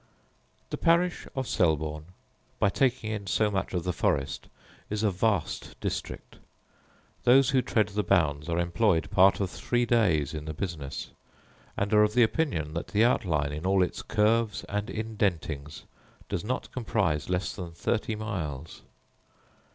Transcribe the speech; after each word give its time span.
The 0.71 0.79
parish 0.79 1.27
of 1.35 1.47
Selborne, 1.47 2.05
by 2.57 2.69
taking 2.69 3.11
in 3.11 3.27
so 3.27 3.51
much 3.51 3.71
of 3.75 3.83
the 3.83 3.93
forest, 3.93 4.47
is 4.89 5.03
a 5.03 5.11
vast 5.11 5.79
district. 5.79 6.37
Those 7.23 7.51
who 7.51 7.61
tread 7.61 7.89
the 7.89 8.01
bounds 8.01 8.49
are 8.49 8.57
employed 8.57 9.11
part 9.11 9.39
of 9.39 9.51
three 9.51 9.85
days 9.85 10.33
in 10.33 10.45
the 10.45 10.55
business, 10.55 11.11
and 11.77 11.93
are 11.93 12.01
of 12.01 12.17
opinion 12.17 12.73
that 12.73 12.87
the 12.87 13.05
outline, 13.05 13.51
in 13.51 13.63
all 13.63 13.83
its 13.83 14.01
curves 14.01 14.63
and 14.63 14.87
indentings, 14.87 15.83
does 16.29 16.43
not 16.43 16.71
comprise 16.71 17.29
less 17.29 17.55
than 17.55 17.71
thirty 17.73 18.15
miles. 18.15 18.81